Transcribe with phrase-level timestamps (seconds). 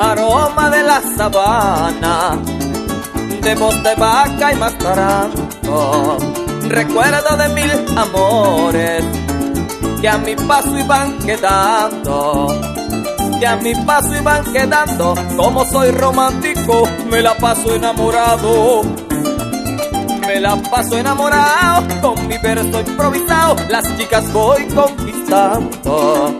[0.00, 2.57] Aroma de la sabana
[3.40, 4.74] de voz de vaca y más
[6.68, 9.04] Recuerdo de mil amores
[10.00, 12.46] que a mi paso iban quedando,
[13.40, 15.14] que a mi paso iban quedando.
[15.36, 18.82] Como soy romántico, me la paso enamorado.
[20.26, 23.56] Me la paso enamorado con mi verso improvisado.
[23.70, 26.38] Las chicas voy conquistando.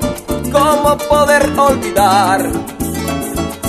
[0.52, 2.77] ¿Cómo poder olvidar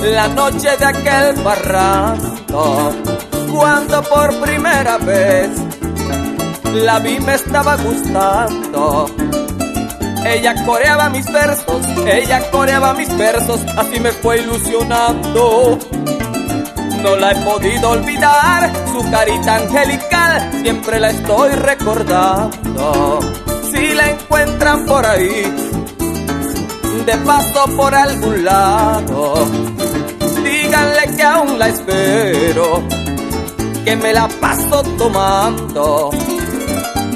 [0.02, 2.94] la noche de aquel barranco?
[3.52, 5.50] cuando por primera vez
[6.74, 9.08] la vi me estaba gustando.
[10.26, 15.80] Ella coreaba mis versos, ella coreaba mis versos, así me fue ilusionando.
[17.02, 23.20] No la he podido olvidar, su carita angelical siempre la estoy recordando.
[23.72, 25.44] Si la encuentran por ahí,
[27.06, 29.48] de paso por algún lado,
[31.16, 32.84] que aún la espero
[33.84, 36.10] que me la paso tomando.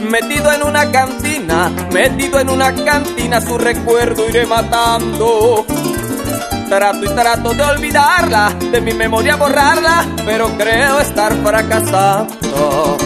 [0.09, 5.65] Metido en una cantina, metido en una cantina, su recuerdo iré matando.
[6.69, 12.97] Trato y trato de olvidarla, de mi memoria borrarla, pero creo estar fracasando.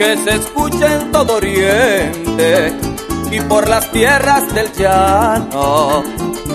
[0.00, 2.72] Que se escuche en todo Oriente
[3.30, 6.02] y por las tierras del llano,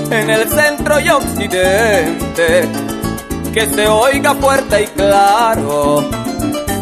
[0.09, 2.67] en el centro y occidente,
[3.53, 6.09] que se oiga fuerte y claro,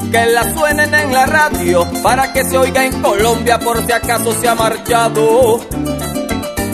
[0.09, 4.33] que la suenen en la radio para que se oiga en Colombia por si acaso
[4.39, 5.59] se ha marchado.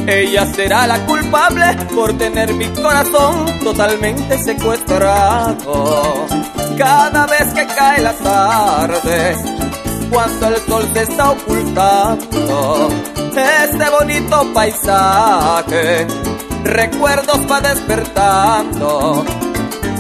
[0.06, 6.28] Ella será la culpable por tener mi corazón totalmente secuestrado.
[6.78, 9.59] Cada vez que cae la tarde,
[10.10, 12.90] cuando el sol se está ocultando.
[13.64, 16.08] Este bonito paisaje,
[16.64, 19.26] recuerdos va despertando.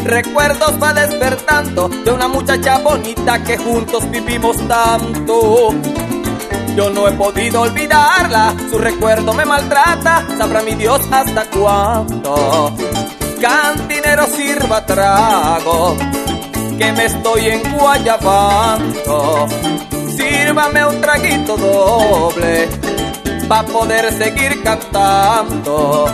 [0.03, 5.69] Recuerdos va despertando de una muchacha bonita que juntos vivimos tanto.
[6.75, 12.73] Yo no he podido olvidarla, su recuerdo me maltrata, sabrá mi Dios hasta cuándo.
[13.41, 15.97] Cantinero sirva trago,
[16.77, 19.47] que me estoy enguayabando
[20.19, 22.67] sírvame un traguito doble
[23.47, 26.05] para poder seguir cantando.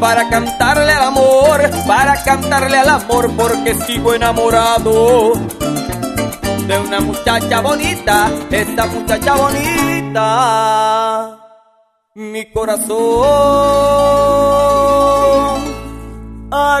[0.00, 5.32] Para cantarle al amor, para cantarle al amor porque sigo enamorado
[6.66, 10.20] de una muchacha bonita, esta muchacha bonita,
[12.14, 12.94] mi corazón
[16.50, 16.80] ha